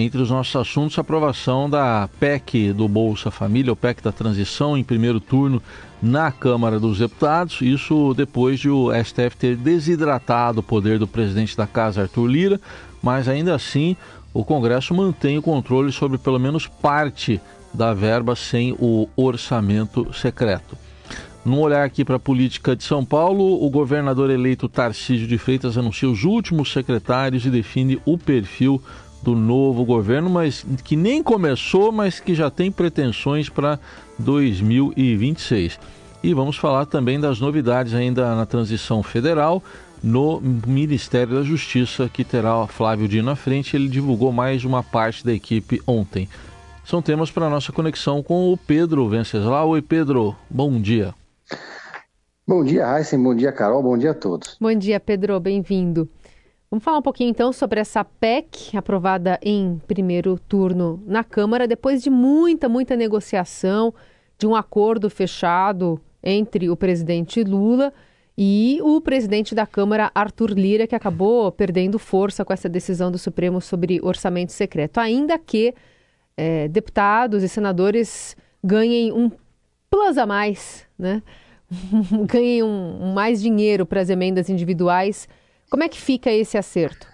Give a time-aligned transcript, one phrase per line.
[0.00, 4.78] Entre os nossos assuntos, a aprovação da PEC do Bolsa Família, o PEC da transição,
[4.78, 5.60] em primeiro turno
[6.00, 7.60] na Câmara dos Deputados.
[7.60, 12.60] Isso depois de o STF ter desidratado o poder do presidente da Casa, Arthur Lira,
[13.02, 13.96] mas ainda assim
[14.32, 17.40] o Congresso mantém o controle sobre pelo menos parte
[17.74, 20.78] da verba sem o orçamento secreto.
[21.44, 25.76] Num olhar aqui para a política de São Paulo, o governador eleito Tarcísio de Freitas
[25.76, 28.80] anuncia os últimos secretários e define o perfil
[29.22, 33.78] do novo governo, mas que nem começou, mas que já tem pretensões para
[34.18, 35.78] 2026.
[36.22, 39.62] E vamos falar também das novidades ainda na transição federal
[40.02, 43.76] no Ministério da Justiça, que terá Flávio Dino à frente.
[43.76, 46.28] Ele divulgou mais uma parte da equipe ontem.
[46.84, 49.70] São temas para a nossa conexão com o Pedro Venceslau.
[49.70, 51.14] Oi, Pedro, bom dia.
[52.46, 54.56] Bom dia, Heisen, bom dia, Carol, bom dia a todos.
[54.58, 56.08] Bom dia, Pedro, bem-vindo.
[56.70, 62.02] Vamos falar um pouquinho então sobre essa PEC aprovada em primeiro turno na Câmara, depois
[62.02, 63.94] de muita, muita negociação,
[64.38, 67.90] de um acordo fechado entre o presidente Lula
[68.36, 73.16] e o presidente da Câmara, Arthur Lira, que acabou perdendo força com essa decisão do
[73.16, 75.74] Supremo sobre orçamento secreto, ainda que
[76.36, 79.30] é, deputados e senadores ganhem um
[79.90, 81.22] plus a mais, né?
[82.28, 85.26] ganhem um, um mais dinheiro para as emendas individuais
[85.70, 87.06] como é que fica esse acerto?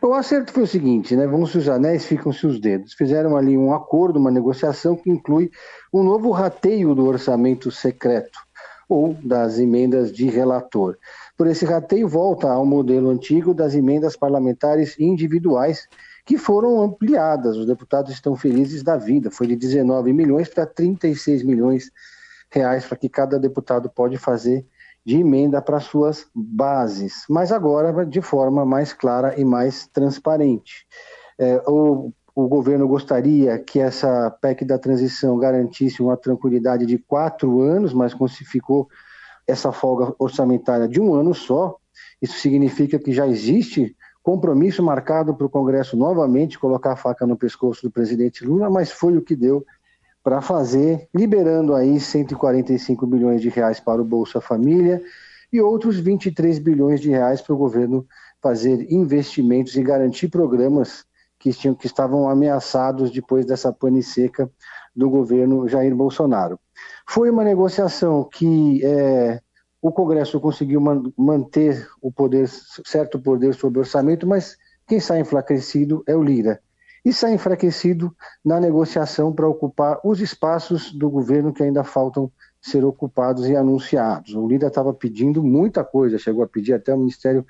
[0.00, 1.26] Bom, o acerto foi o seguinte, né?
[1.26, 2.92] Vamos se os anéis, ficam-se os dedos.
[2.94, 5.50] Fizeram ali um acordo, uma negociação que inclui
[5.92, 8.38] um novo rateio do orçamento secreto
[8.88, 10.98] ou das emendas de relator.
[11.36, 15.88] Por esse rateio, volta ao modelo antigo das emendas parlamentares individuais,
[16.26, 17.56] que foram ampliadas.
[17.56, 19.30] Os deputados estão felizes da vida.
[19.30, 21.90] Foi de 19 milhões para 36 milhões
[22.50, 24.66] reais para que cada deputado pode fazer
[25.04, 30.86] de emenda para suas bases, mas agora de forma mais clara e mais transparente.
[31.38, 37.60] É, o, o governo gostaria que essa PEC da transição garantisse uma tranquilidade de quatro
[37.60, 38.88] anos, mas ficou
[39.46, 41.76] essa folga orçamentária de um ano só.
[42.20, 47.36] Isso significa que já existe compromisso marcado para o Congresso novamente colocar a faca no
[47.36, 49.64] pescoço do presidente Lula, mas foi o que deu
[50.24, 55.02] para fazer, liberando aí 145 bilhões de reais para o Bolsa Família
[55.52, 58.06] e outros 23 bilhões de reais para o governo
[58.42, 61.04] fazer investimentos e garantir programas
[61.38, 64.50] que, tinham, que estavam ameaçados depois dessa pane seca
[64.96, 66.58] do governo Jair Bolsonaro.
[67.06, 69.42] Foi uma negociação que é,
[69.82, 74.56] o Congresso conseguiu man, manter o poder, certo poder sobre o orçamento, mas
[74.88, 76.62] quem sai enfraquecido é o Lira
[77.04, 82.84] e sai enfraquecido na negociação para ocupar os espaços do governo que ainda faltam ser
[82.84, 84.34] ocupados e anunciados.
[84.34, 87.44] O líder estava pedindo muita coisa, chegou a pedir até o Ministério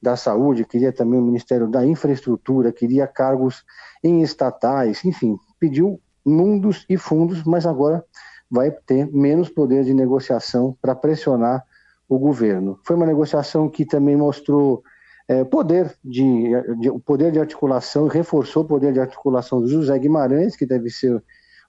[0.00, 3.64] da Saúde, queria também o Ministério da Infraestrutura, queria cargos
[4.02, 8.04] em estatais, enfim, pediu mundos e fundos, mas agora
[8.50, 11.64] vai ter menos poder de negociação para pressionar
[12.08, 12.78] o governo.
[12.84, 14.82] Foi uma negociação que também mostrou
[15.30, 20.56] é, poder de, de, poder de articulação, reforçou o poder de articulação do José Guimarães,
[20.56, 21.22] que deve ser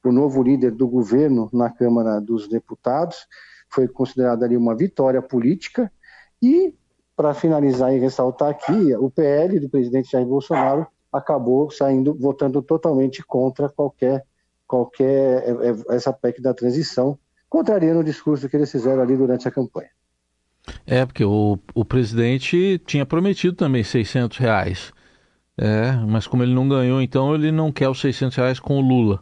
[0.03, 3.27] o novo líder do governo na Câmara dos Deputados,
[3.69, 5.91] foi considerada ali uma vitória política,
[6.41, 6.73] e,
[7.15, 13.23] para finalizar e ressaltar aqui, o PL do presidente Jair Bolsonaro acabou saindo, votando totalmente
[13.23, 14.25] contra qualquer,
[14.67, 17.15] qualquer é, é, essa PEC da transição,
[17.47, 19.91] contrariando o discurso que eles fizeram ali durante a campanha.
[20.85, 24.93] É, porque o, o presidente tinha prometido também 600 reais.
[25.57, 28.81] É, mas como ele não ganhou, então ele não quer os 600 reais com o
[28.81, 29.21] Lula.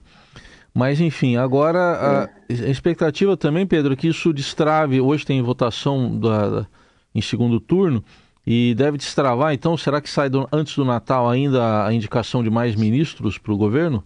[0.74, 5.02] Mas enfim, agora a, a expectativa também, Pedro, é que isso destrave.
[5.02, 6.68] Hoje tem votação da, da,
[7.14, 8.04] em segundo turno
[8.46, 9.54] e deve destravar.
[9.54, 13.54] Então, será que sai do, antes do Natal ainda a indicação de mais ministros para
[13.54, 14.04] o governo?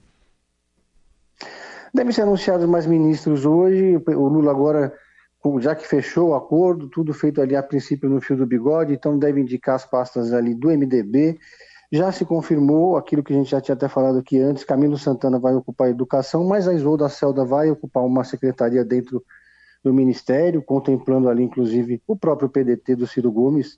[1.93, 4.01] Devem ser anunciados mais ministros hoje.
[4.07, 4.91] O Lula agora
[5.59, 9.17] já que fechou o acordo, tudo feito ali a princípio no fio do bigode, então
[9.17, 11.37] deve indicar as pastas ali do MDB.
[11.91, 15.37] Já se confirmou aquilo que a gente já tinha até falado aqui antes, Camilo Santana
[15.37, 19.23] vai ocupar a educação, mas a Isolda Celda vai ocupar uma secretaria dentro
[19.83, 23.77] do Ministério, contemplando ali inclusive o próprio PDT do Ciro Gomes.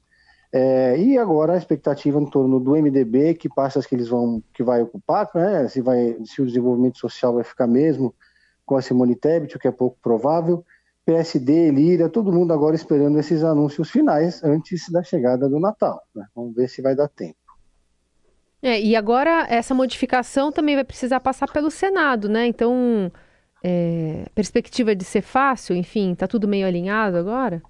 [0.53, 4.63] É, e agora a expectativa em torno do MDB, que pastas que eles vão, que
[4.63, 8.13] vai ocupar, né, se, vai, se o desenvolvimento social vai ficar mesmo
[8.65, 10.63] com a Simone Tebet, o que é pouco provável,
[11.05, 16.01] PSD, Lira, todo mundo agora esperando esses anúncios finais antes da chegada do Natal.
[16.15, 16.25] Né?
[16.35, 17.37] Vamos ver se vai dar tempo.
[18.61, 22.47] É, e agora essa modificação também vai precisar passar pelo Senado, né?
[22.47, 23.11] Então,
[23.63, 27.61] é, perspectiva de ser fácil, enfim, está tudo meio alinhado agora?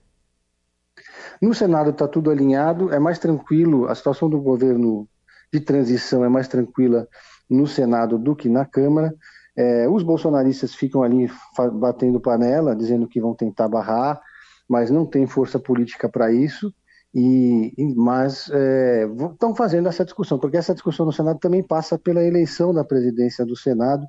[1.42, 5.08] No Senado está tudo alinhado, é mais tranquilo, a situação do governo
[5.52, 7.08] de transição é mais tranquila
[7.50, 9.14] no Senado do que na Câmara.
[9.56, 11.30] É, os bolsonaristas ficam ali
[11.74, 14.22] batendo panela, dizendo que vão tentar barrar,
[14.68, 16.74] mas não tem força política para isso.
[17.18, 22.22] E, mas é, estão fazendo essa discussão, porque essa discussão no Senado também passa pela
[22.22, 24.06] eleição da presidência do Senado.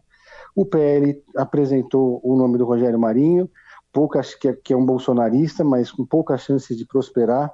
[0.56, 3.48] O PL apresentou o nome do Rogério Marinho,
[3.92, 7.52] poucas, que, é, que é um bolsonarista, mas com poucas chances de prosperar.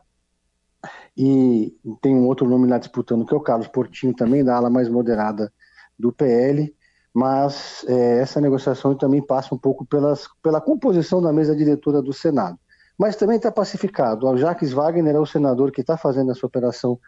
[1.14, 4.70] E tem um outro nome lá disputando, que é o Carlos Portinho, também da ala
[4.70, 5.52] mais moderada
[5.98, 6.74] do PL.
[7.14, 12.12] Mas é, essa negociação também passa um pouco pelas, pela composição da mesa diretora do
[12.12, 12.58] Senado
[12.98, 14.28] mas também está pacificado.
[14.28, 17.00] O Jacques Wagner é o senador que está fazendo essa operação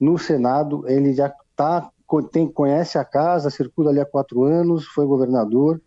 [0.00, 1.90] no Senado, ele já tá,
[2.32, 5.80] tem, conhece a casa, circula ali há quatro anos, foi governador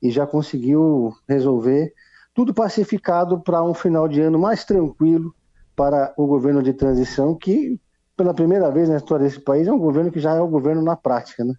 [0.00, 1.92] e já conseguiu resolver
[2.32, 5.34] tudo pacificado para um final de ano mais tranquilo
[5.74, 7.80] para o governo de transição, que
[8.16, 10.82] pela primeira vez na história desse país é um governo que já é o governo
[10.82, 11.54] na prática, né?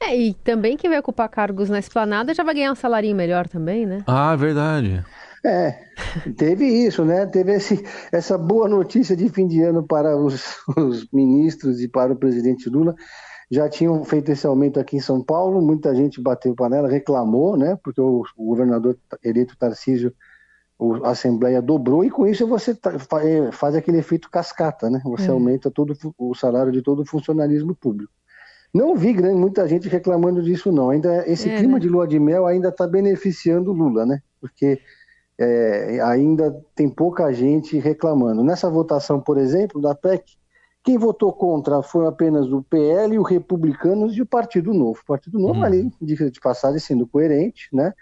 [0.00, 3.48] É, e também quem vai ocupar cargos na esplanada já vai ganhar um salário melhor
[3.48, 4.04] também, né?
[4.06, 5.04] Ah, verdade.
[5.44, 5.78] É,
[6.36, 7.26] teve isso, né?
[7.26, 12.12] Teve esse, essa boa notícia de fim de ano para os, os, ministros e para
[12.12, 12.94] o presidente Lula.
[13.50, 17.78] Já tinham feito esse aumento aqui em São Paulo, muita gente bateu panela, reclamou, né?
[17.82, 20.12] Porque o, o governador eleito Tarcísio,
[21.02, 25.00] a Assembleia dobrou, e com isso você é, faz aquele efeito cascata, né?
[25.04, 25.32] Você é.
[25.32, 28.12] aumenta todo o salário de todo o funcionalismo público.
[28.78, 30.90] Não vi grande, muita gente reclamando disso, não.
[30.90, 31.80] Ainda esse é, clima né?
[31.80, 34.22] de lua de mel ainda está beneficiando Lula, né?
[34.40, 34.80] Porque
[35.36, 38.44] é, ainda tem pouca gente reclamando.
[38.44, 40.22] Nessa votação, por exemplo, da PEC,
[40.84, 45.00] quem votou contra foi apenas o PL, o Republicanos e o Partido Novo.
[45.02, 45.64] O Partido Novo, hum.
[45.64, 47.92] ali, de, de passagem, sendo coerente, né?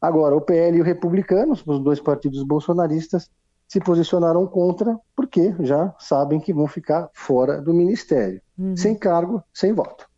[0.00, 3.30] Agora, o PL e o Republicanos, os dois partidos bolsonaristas,
[3.68, 8.74] se posicionaram contra, porque já sabem que vão ficar fora do ministério, uhum.
[8.74, 10.13] sem cargo, sem voto.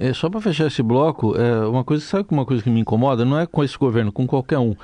[0.00, 3.24] É, só para fechar esse bloco, é, uma coisa, sabe uma coisa que me incomoda?
[3.24, 4.76] Não é com esse governo, com qualquer um.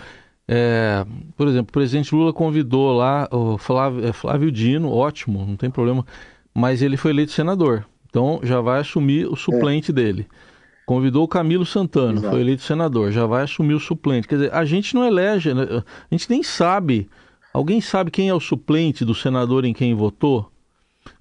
[0.48, 1.06] É,
[1.36, 5.70] por exemplo, o presidente Lula convidou lá o Flávio, é, Flávio Dino, ótimo, não tem
[5.70, 6.04] problema,
[6.52, 9.94] mas ele foi eleito senador, então já vai assumir o suplente é.
[9.94, 10.26] dele.
[10.84, 12.30] Convidou o Camilo Santana, Exato.
[12.30, 14.28] foi eleito senador, já vai assumir o suplente.
[14.28, 15.62] Quer dizer, a gente não elege, né?
[15.62, 17.08] a gente nem sabe.
[17.54, 20.50] Alguém sabe quem é o suplente do senador em quem votou?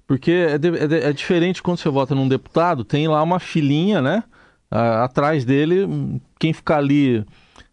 [0.06, 4.00] Porque é, de, é, é diferente quando você vota num deputado, tem lá uma filinha,
[4.02, 4.24] né?
[4.70, 7.24] atrás dele, quem ficar ali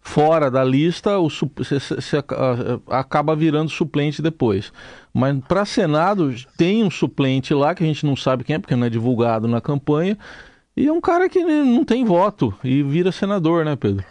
[0.01, 2.17] fora da lista, o, você
[2.87, 4.71] acaba virando suplente depois.
[5.13, 8.75] Mas para Senado tem um suplente lá que a gente não sabe quem é, porque
[8.75, 10.17] não é divulgado na campanha,
[10.75, 14.05] e é um cara que não tem voto e vira senador, né, Pedro?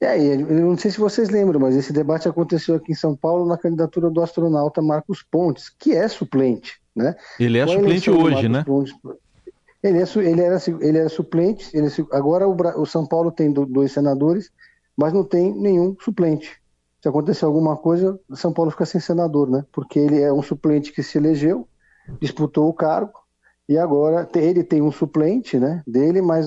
[0.00, 3.46] É, eu não sei se vocês lembram, mas esse debate aconteceu aqui em São Paulo
[3.46, 7.16] na candidatura do astronauta Marcos Pontes, que é suplente, né?
[7.38, 8.62] Ele é suplente hoje, né?
[8.64, 8.94] Pontes,
[9.82, 13.90] ele, é, ele, era, ele era suplente, ele, agora o, o São Paulo tem dois
[13.92, 14.50] senadores,
[14.96, 16.60] mas não tem nenhum suplente.
[17.00, 19.64] Se acontecer alguma coisa, São Paulo fica sem senador, né?
[19.72, 21.66] Porque ele é um suplente que se elegeu,
[22.20, 23.12] disputou o cargo,
[23.68, 26.46] e agora ele tem um suplente né, dele, mas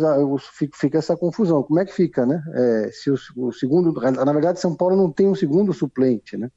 [0.74, 1.62] fica essa confusão.
[1.62, 2.42] Como é que fica, né?
[2.54, 6.50] É, se o, o, segundo, na verdade, São Paulo não tem um segundo suplente, né?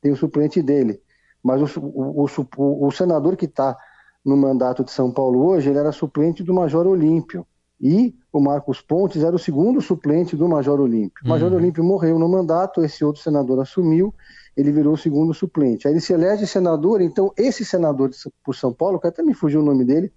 [0.00, 1.02] Tem o suplente dele,
[1.42, 3.76] mas o, o, o senador que está
[4.24, 7.46] no mandato de São Paulo hoje, ele era suplente do Major Olímpio.
[7.78, 11.24] E o Marcos Pontes era o segundo suplente do Major Olímpio.
[11.24, 11.58] O Major uhum.
[11.58, 14.14] Olímpio morreu no mandato, esse outro senador assumiu,
[14.56, 15.86] ele virou o segundo suplente.
[15.86, 18.10] Aí ele se elege senador, então esse senador
[18.44, 20.12] por São Paulo, que até me fugiu o nome dele,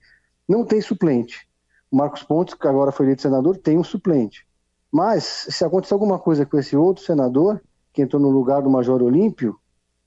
[0.48, 1.48] não tem suplente.
[1.92, 4.46] O Marcos Pontes, que agora foi eleito senador, tem um suplente.
[4.92, 7.62] Mas, se acontecer alguma coisa com esse outro senador,
[7.94, 9.56] que entrou no lugar do Major Olímpio,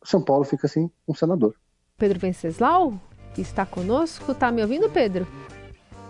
[0.04, 1.54] São Paulo fica sem um senador.
[1.99, 2.95] Pedro Venceslau?
[3.40, 4.35] está conosco.
[4.35, 5.26] Tá me ouvindo, Pedro?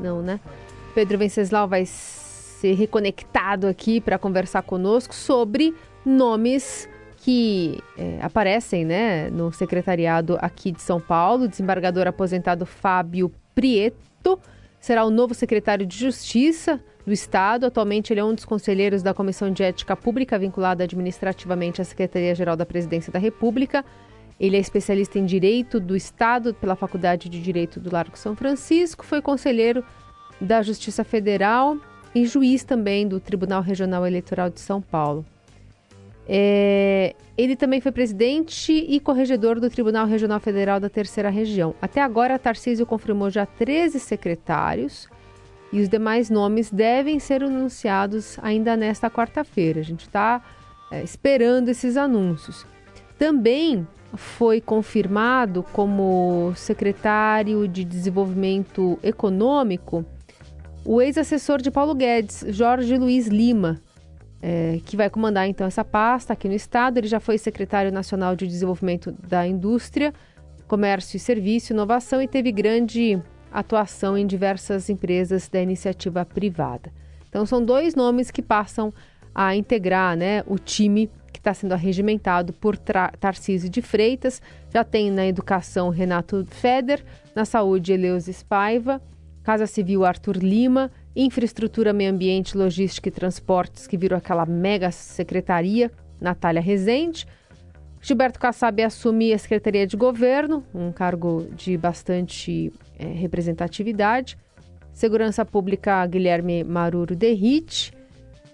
[0.00, 0.40] Não, né?
[0.94, 9.30] Pedro Venceslau vai ser reconectado aqui para conversar conosco sobre nomes que é, aparecem né,
[9.30, 11.44] no secretariado aqui de São Paulo.
[11.44, 14.38] O desembargador aposentado Fábio Prieto
[14.80, 17.66] será o novo secretário de Justiça do Estado.
[17.66, 22.56] Atualmente, ele é um dos conselheiros da Comissão de Ética Pública vinculada administrativamente à Secretaria-Geral
[22.56, 23.84] da Presidência da República.
[24.40, 29.04] Ele é especialista em Direito do Estado pela Faculdade de Direito do Largo São Francisco,
[29.04, 29.84] foi conselheiro
[30.42, 31.76] da Justiça Federal
[32.14, 35.24] e juiz também do Tribunal Regional Eleitoral de São Paulo.
[36.28, 41.74] É, ele também foi presidente e corregedor do Tribunal Regional Federal da Terceira Região.
[41.80, 45.08] Até agora, Tarcísio confirmou já 13 secretários
[45.72, 49.80] e os demais nomes devem ser anunciados ainda nesta quarta-feira.
[49.80, 50.42] A gente está
[50.90, 52.66] é, esperando esses anúncios.
[53.18, 60.04] Também foi confirmado como secretário de Desenvolvimento Econômico
[60.84, 63.80] o ex-assessor de Paulo Guedes, Jorge Luiz Lima,
[64.40, 66.98] é, que vai comandar então essa pasta aqui no estado.
[66.98, 70.12] Ele já foi secretário nacional de Desenvolvimento da Indústria,
[70.66, 73.20] Comércio e Serviço, Inovação e teve grande
[73.52, 76.92] atuação em diversas empresas da iniciativa privada.
[77.28, 78.92] Então são dois nomes que passam
[79.34, 84.42] a integrar né, o time que está sendo arregimentado por Tarcísio de Freitas.
[84.70, 89.00] Já tem na educação Renato Feder, na saúde Eleusis Spaiva,
[89.42, 95.90] Casa Civil Arthur Lima, Infraestrutura, Meio Ambiente, Logística e Transportes, que virou aquela mega secretaria,
[96.20, 97.26] Natália Rezende.
[98.00, 104.36] Gilberto Kassab assume a Secretaria de Governo, um cargo de bastante é, representatividade.
[104.92, 107.92] Segurança Pública, Guilherme Maruro Derrite.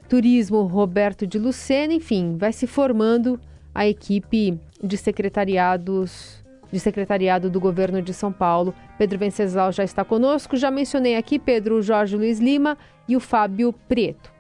[0.09, 3.39] Turismo, Roberto de Lucena, enfim, vai se formando
[3.75, 6.38] a equipe de secretariados
[6.71, 8.75] de secretariado do governo de São Paulo.
[8.97, 10.57] Pedro Venceslau já está conosco.
[10.57, 12.77] Já mencionei aqui Pedro Jorge Luiz Lima
[13.09, 14.33] e o Fábio Preto.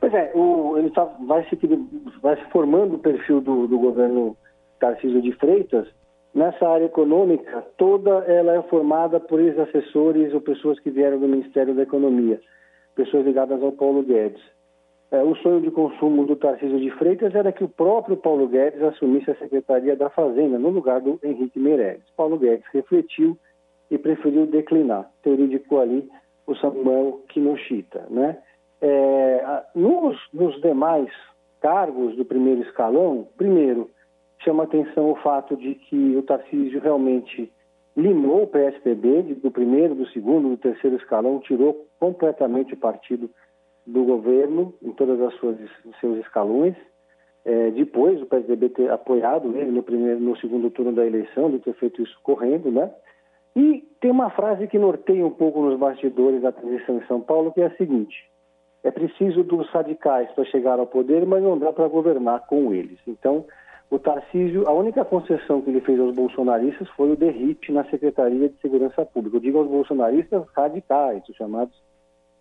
[0.00, 1.58] Pois é, o, ele tá, vai, se,
[2.22, 4.36] vai se formando o perfil do, do governo
[4.78, 5.86] Tarcísio de Freitas.
[6.32, 11.74] Nessa área econômica, toda ela é formada por ex-assessores ou pessoas que vieram do Ministério
[11.74, 12.40] da Economia,
[12.94, 14.40] pessoas ligadas ao Paulo Guedes.
[15.10, 18.80] É, o sonho de consumo do Tarcísio de Freitas era que o próprio Paulo Guedes
[18.80, 22.04] assumisse a Secretaria da Fazenda no lugar do Henrique Meirelles.
[22.16, 23.36] Paulo Guedes refletiu
[23.90, 25.10] e preferiu declinar.
[25.22, 26.08] Teoria indicou ali
[26.46, 28.06] o Samuel Kinoshita.
[28.08, 28.38] Né?
[28.80, 31.10] É, nos, nos demais
[31.60, 33.90] cargos do primeiro escalão, primeiro,
[34.44, 37.52] chama atenção o fato de que o Tarcísio realmente
[37.96, 43.28] limou o PSDB do primeiro, do segundo, do terceiro escalão, tirou completamente o partido
[43.92, 45.56] do governo em todas as suas
[46.00, 46.74] seus escalões.
[47.44, 51.58] É, depois o PSDB ter apoiado ele no primeiro, no segundo turno da eleição, de
[51.58, 52.90] ter feito isso correndo, né?
[53.56, 57.52] E tem uma frase que norteia um pouco nos bastidores da transição em São Paulo,
[57.52, 58.16] que é a seguinte:
[58.84, 62.98] é preciso dos radicais para chegar ao poder, mas não dá para governar com eles.
[63.06, 63.44] Então,
[63.90, 68.48] o Tarcísio, a única concessão que ele fez aos bolsonaristas foi o derrite na Secretaria
[68.48, 69.36] de Segurança Pública.
[69.36, 71.74] Eu digo aos bolsonaristas radicais, os chamados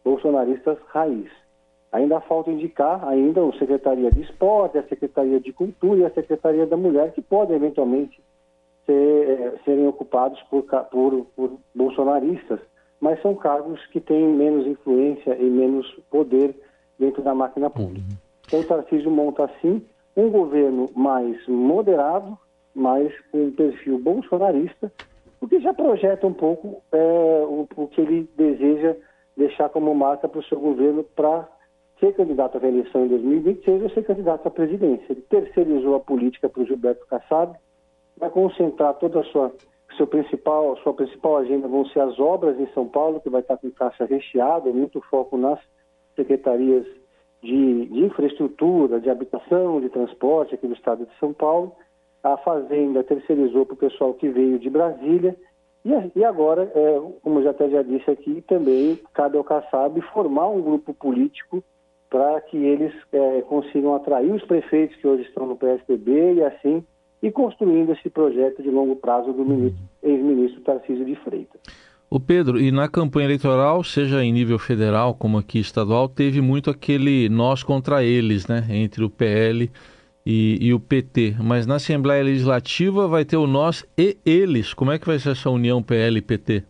[0.10, 1.30] bolsonaristas raiz.
[1.92, 6.66] Ainda falta indicar ainda a Secretaria de Esporte, a Secretaria de Cultura e a Secretaria
[6.66, 8.20] da Mulher, que podem eventualmente
[8.86, 12.60] ser, é, serem ocupados por, por, por bolsonaristas,
[13.00, 16.56] mas são cargos que têm menos influência e menos poder
[16.98, 18.08] dentro da máquina pública.
[18.46, 19.82] Então, o Tarcísio monta, assim,
[20.18, 22.38] um governo mais moderado,
[22.75, 24.92] mais com um perfil bolsonarista,
[25.42, 28.96] o que já projeta um pouco é, o, o que ele deseja
[29.39, 31.48] deixar como marca para o seu governo para
[32.00, 35.05] ser candidato à reeleição em 2026 ou ser candidato à presidência.
[35.10, 37.58] Ele terceirizou a política para o Gilberto Kassab,
[38.17, 39.51] vai concentrar toda a sua,
[39.96, 43.58] seu principal, sua principal agenda vão ser as obras em São Paulo, que vai estar
[43.58, 45.60] com caixa recheada, muito foco nas
[46.15, 46.86] secretarias
[47.41, 51.74] de, de infraestrutura, de habitação, de transporte aqui do estado de São Paulo.
[52.22, 55.36] A Fazenda terceirizou para o pessoal que veio de Brasília
[55.86, 60.50] e, e agora, é, como já até já disse aqui, também cabe ao Kassab formar
[60.50, 61.63] um grupo político
[62.09, 66.83] para que eles é, consigam atrair os prefeitos que hoje estão no PSDB e assim
[67.21, 71.62] ir construindo esse projeto de longo prazo do ex-ministro Tarcísio de Freitas.
[72.09, 76.71] O Pedro, e na campanha eleitoral, seja em nível federal como aqui estadual, teve muito
[76.71, 79.71] aquele nós contra eles, né, entre o PL e,
[80.31, 81.36] e, o PT.
[81.43, 84.74] Mas na Assembleia Legislativa vai ter o nós e eles.
[84.74, 86.63] Como é que vai ser essa união PL e PT?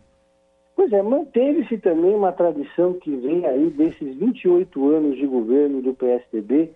[0.76, 5.94] Pois é, manteve-se também uma tradição que vem aí desses 28 anos de governo do
[5.94, 6.72] PSDB,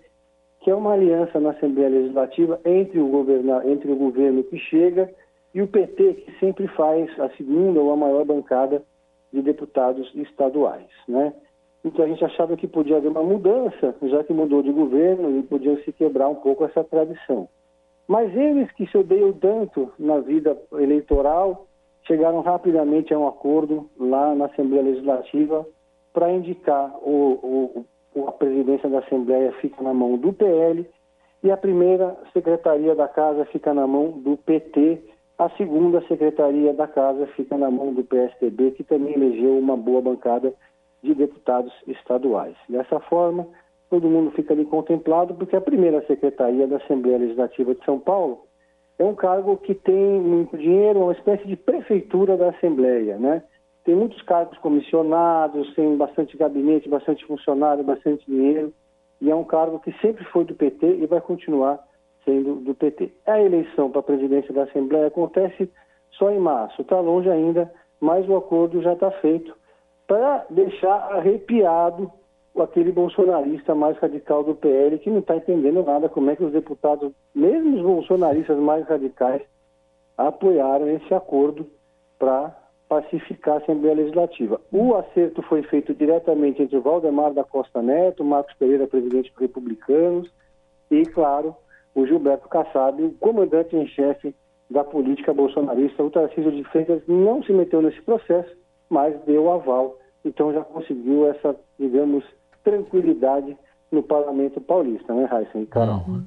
[0.59, 3.25] que é uma aliança na Assembleia Legislativa entre o,
[3.65, 5.09] entre o governo que chega
[5.53, 8.83] e o PT, que sempre faz a segunda ou a maior bancada
[9.31, 10.89] de deputados estaduais.
[11.07, 11.33] Né?
[11.83, 15.43] Então a gente achava que podia haver uma mudança, já que mudou de governo e
[15.43, 17.47] podiam se quebrar um pouco essa tradição.
[18.07, 21.67] Mas eles que se odeiam tanto na vida eleitoral
[22.05, 25.65] chegaram rapidamente a um acordo lá na Assembleia Legislativa
[26.13, 30.85] para indicar o, o, a presidência da Assembleia fica na mão do PL
[31.43, 35.01] e a primeira secretaria da Casa fica na mão do PT,
[35.37, 40.01] a segunda secretaria da Casa fica na mão do PSDB, que também elegeu uma boa
[40.01, 40.53] bancada
[41.03, 42.55] de deputados estaduais.
[42.69, 43.45] Dessa forma,
[43.89, 48.45] todo mundo fica ali contemplado, porque a primeira secretaria da Assembleia Legislativa de São Paulo
[48.97, 53.43] é um cargo que tem muito dinheiro, uma espécie de prefeitura da Assembleia, né?
[53.83, 58.73] Tem muitos cargos comissionados, tem bastante gabinete, bastante funcionário, bastante dinheiro,
[59.19, 61.79] e é um cargo que sempre foi do PT e vai continuar
[62.23, 63.11] sendo do PT.
[63.25, 65.69] A eleição para a presidência da Assembleia acontece
[66.11, 69.53] só em março, está longe ainda, mas o acordo já está feito
[70.07, 72.11] para deixar arrepiado
[72.61, 76.51] aquele bolsonarista mais radical do PL que não está entendendo nada como é que os
[76.51, 79.41] deputados, mesmo os bolsonaristas mais radicais,
[80.17, 81.65] apoiaram esse acordo
[82.19, 82.55] para
[82.87, 84.61] pacificar a Assembleia Legislativa.
[84.71, 89.41] O acerto foi feito diretamente entre o Valdemar da Costa Neto, Marcos Pereira, presidente dos
[89.41, 90.31] republicanos,
[90.91, 91.55] e, claro,
[91.95, 94.35] o Gilberto Kassab, o comandante em chefe
[94.69, 96.03] da política bolsonarista.
[96.03, 98.55] O Tarcísio de Freitas não se meteu nesse processo,
[98.93, 99.97] mas deu aval.
[100.23, 102.23] Então já conseguiu essa, digamos,
[102.63, 103.57] tranquilidade
[103.91, 106.03] no parlamento paulista, né, Raíssa e Carol?
[106.07, 106.23] Uhum.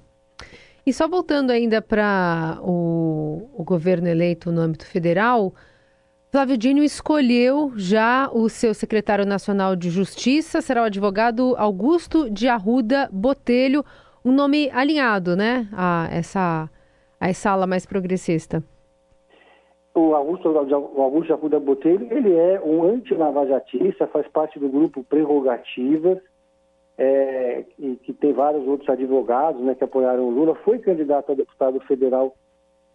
[0.85, 5.55] E só voltando ainda para o, o, governo eleito no âmbito federal,
[6.31, 12.49] Flávio Dino escolheu já o seu secretário nacional de Justiça, será o advogado Augusto de
[12.49, 13.85] Arruda Botelho,
[14.25, 16.69] um nome alinhado, né, a essa,
[17.21, 18.63] a essa ala mais progressista.
[19.97, 25.03] O Augusto, o Augusto de Arruda Botelho, ele é um anti-lavajatista, faz parte do grupo
[25.03, 26.19] Prerrogativas,
[26.99, 31.35] é, que, que, tem vários outros advogados né, que apoiaram o Lula, foi candidato a
[31.35, 32.35] deputado federal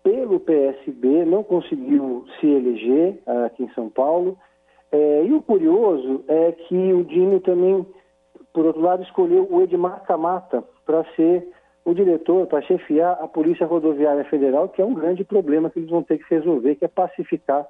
[0.03, 4.37] pelo PSB, não conseguiu se eleger uh, aqui em São Paulo.
[4.91, 7.83] É, e o curioso é que o Dino também,
[8.53, 11.47] por outro lado, escolheu o Edmar Camata para ser
[11.83, 15.89] o diretor, para chefiar a Polícia Rodoviária Federal, que é um grande problema que eles
[15.89, 17.67] vão ter que resolver, que é pacificar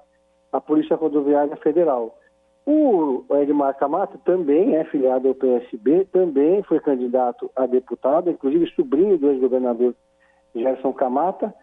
[0.52, 2.18] a Polícia Rodoviária Federal.
[2.66, 9.18] O Edmar Camato também é filiado ao PSB, também foi candidato a deputado, inclusive sobrinho
[9.18, 9.96] do ex-governador
[10.54, 11.54] Gerson Camata,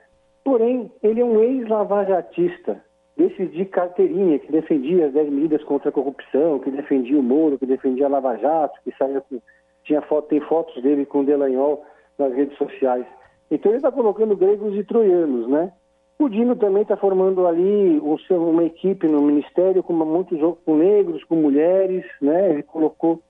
[0.43, 2.83] porém ele é um ex-lavajatista,
[3.17, 7.59] desses de carteirinha, que defendia as 10 medidas contra a corrupção, que defendia o Moro,
[7.59, 9.41] que defendia a Lava Jato, que saía com,
[9.83, 11.85] tinha foto, tem fotos dele com o Delanhol
[12.19, 13.07] nas redes sociais.
[13.51, 15.73] Então ele está colocando gregos e troianos, né?
[16.19, 21.37] O Dino também está formando ali uma equipe no Ministério com muitos com negros, com
[21.37, 22.51] mulheres, né?
[22.51, 23.23] Ele colocou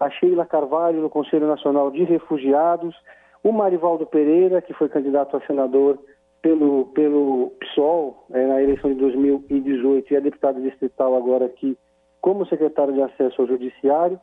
[0.00, 2.96] a Sheila Carvalho no Conselho Nacional de Refugiados,
[3.44, 5.98] o Marivaldo Pereira, que foi candidato a senador
[6.40, 11.76] pelo, pelo PSOL é, na eleição de 2018 e é deputado distrital agora aqui
[12.20, 14.18] como secretário de acesso ao judiciário.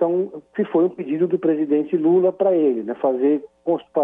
[0.00, 3.44] Então, que foi um pedido do presidente Lula para ele, né, fazer,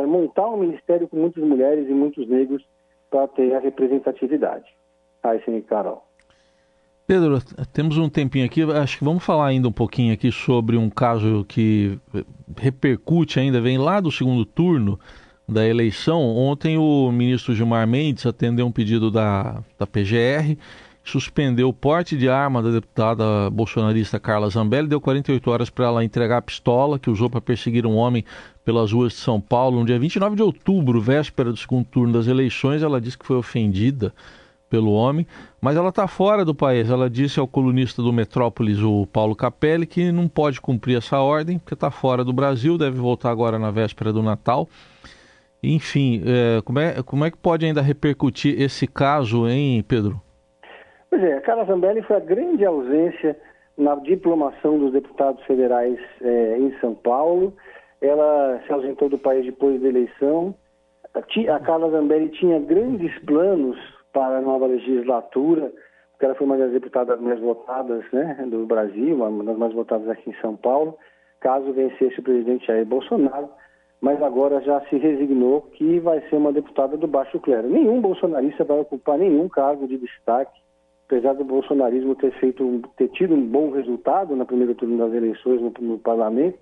[0.06, 2.62] montar um ministério com muitas mulheres e muitos negros
[3.10, 4.66] para ter a representatividade.
[5.22, 6.04] Aí sim, Carol.
[7.06, 7.38] Pedro,
[7.72, 11.46] temos um tempinho aqui, acho que vamos falar ainda um pouquinho aqui sobre um caso
[11.48, 11.98] que
[12.58, 15.00] repercute ainda, vem lá do segundo turno
[15.48, 16.20] da eleição.
[16.20, 20.58] Ontem o ministro Gilmar Mendes atendeu um pedido da, da PGR,
[21.10, 26.04] suspendeu o porte de arma da deputada bolsonarista Carla Zambelli, deu 48 horas para ela
[26.04, 28.24] entregar a pistola que usou para perseguir um homem
[28.64, 32.26] pelas ruas de São Paulo no dia 29 de outubro, véspera do segundo turno das
[32.26, 32.82] eleições.
[32.82, 34.12] Ela disse que foi ofendida
[34.68, 35.24] pelo homem,
[35.60, 36.90] mas ela está fora do país.
[36.90, 41.58] Ela disse ao colunista do Metrópolis, o Paulo Capelli, que não pode cumprir essa ordem,
[41.58, 44.68] porque está fora do Brasil, deve voltar agora na véspera do Natal.
[45.62, 50.20] Enfim, é, como, é, como é que pode ainda repercutir esse caso, hein, Pedro?
[51.10, 53.36] Pois é, a Carla Zambelli foi a grande ausência
[53.76, 57.52] na diplomação dos deputados federais é, em São Paulo
[58.00, 60.54] ela se ausentou do país depois da eleição.
[61.14, 63.78] A Carla Zambelli tinha grandes planos
[64.12, 65.72] para a nova legislatura,
[66.12, 70.08] porque ela foi uma das deputadas mais votadas né, do Brasil, uma das mais votadas
[70.08, 70.96] aqui em São Paulo,
[71.40, 73.48] caso vencesse o presidente Jair Bolsonaro,
[74.00, 77.68] mas agora já se resignou que vai ser uma deputada do baixo clero.
[77.68, 80.58] Nenhum bolsonarista vai ocupar nenhum cargo de destaque,
[81.06, 85.60] apesar do bolsonarismo ter, feito, ter tido um bom resultado na primeira turno das eleições
[85.60, 86.58] no, no parlamento,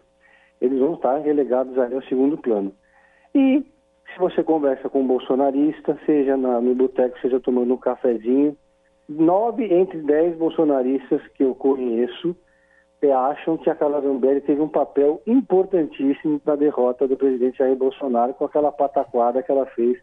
[0.61, 2.73] eles vão estar relegados ali ao segundo plano.
[3.35, 3.65] E
[4.13, 8.57] se você conversa com um bolsonarista, seja na, no boteco, seja tomando um cafezinho,
[9.09, 12.37] nove entre dez bolsonaristas que eu conheço
[13.03, 17.77] é, acham que a Carla Zambelli teve um papel importantíssimo na derrota do presidente Jair
[17.77, 19.99] Bolsonaro com aquela pataquada que ela fez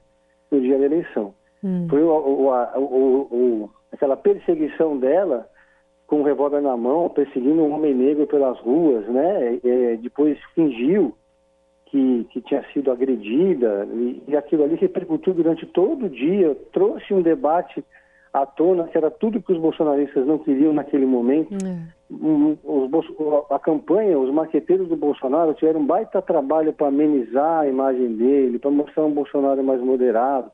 [0.51, 1.34] no dia da eleição.
[1.63, 1.88] Hum.
[1.89, 2.49] Foi o, o,
[3.32, 5.47] o, aquela perseguição dela
[6.08, 9.60] com um revólver na mão, perseguindo um homem negro pelas ruas, né?
[9.63, 11.15] É, depois fingiu
[11.86, 17.13] que, que tinha sido agredida e, e aquilo ali repercutiu durante todo o dia, trouxe
[17.13, 17.84] um debate
[18.34, 21.54] à tona que era tudo que os bolsonaristas não queriam naquele momento.
[21.65, 22.01] É.
[22.13, 23.06] Os,
[23.49, 28.60] a campanha, os maqueteiros do Bolsonaro tiveram um baita trabalho para amenizar a imagem dele,
[28.60, 30.51] para mostrar um Bolsonaro mais moderado,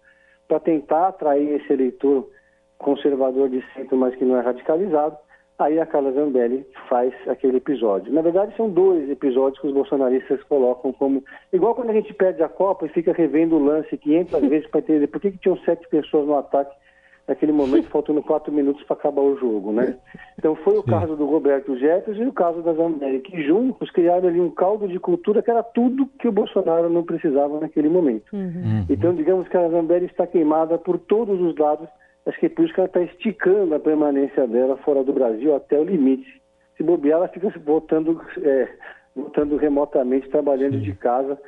[0.47, 2.27] para tentar atrair esse eleitor
[2.77, 5.17] conservador de centro, mas que não é radicalizado
[5.59, 8.13] Aí a Carla Zambelli faz aquele episódio.
[8.13, 11.23] Na verdade, são dois episódios que os bolsonaristas colocam como.
[11.51, 14.81] Igual quando a gente perde a Copa e fica revendo o lance 500 vezes para
[14.81, 16.75] entender por que, que tinham sete pessoas no ataque
[17.27, 19.97] naquele momento, faltando quatro minutos para acabar o jogo, né?
[20.37, 24.29] Então foi o caso do Roberto Jefferson e o caso da Zambelli, que juntos criaram
[24.29, 28.31] ali um caldo de cultura que era tudo que o Bolsonaro não precisava naquele momento.
[28.31, 28.85] Uhum.
[28.87, 31.89] Então, digamos que a Zambelli está queimada por todos os lados
[32.27, 35.55] Acho que é por isso que ela está esticando a permanência dela fora do Brasil
[35.55, 36.41] até o limite.
[36.75, 38.67] Se bobear, ela fica voltando, é,
[39.15, 40.81] voltando remotamente, trabalhando Sim.
[40.81, 41.39] de casa,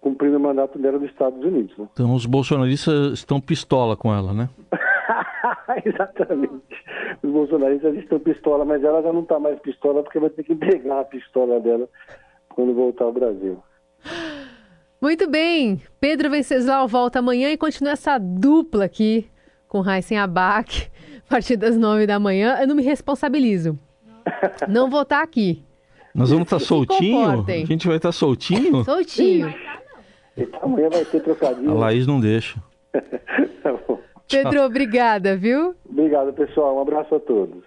[0.00, 1.76] cumprindo o mandato dela dos Estados Unidos.
[1.76, 1.86] Né?
[1.92, 4.48] Então os bolsonaristas estão pistola com ela, né?
[5.84, 6.82] Exatamente.
[7.22, 10.54] Os bolsonaristas estão pistola, mas ela já não está mais pistola porque vai ter que
[10.54, 11.86] entregar a pistola dela
[12.48, 13.62] quando voltar ao Brasil.
[15.00, 15.82] Muito bem.
[16.00, 19.30] Pedro Venceslau volta amanhã e continua essa dupla aqui
[19.72, 20.90] com Raíssen Abac,
[21.26, 22.58] a partir das nove da manhã.
[22.60, 23.78] Eu não me responsabilizo.
[24.68, 25.64] Não vou estar tá aqui.
[26.14, 27.46] Nós vamos estar tá soltinho?
[27.48, 28.84] A gente vai estar tá soltinho?
[28.84, 29.54] Soltinho.
[30.36, 31.70] Então amanhã vai ter trocadilho.
[31.70, 32.62] A Laís não deixa.
[32.92, 33.78] tá
[34.28, 35.74] Pedro, obrigada, viu?
[35.88, 36.76] Obrigado, pessoal.
[36.76, 37.64] Um abraço a todos.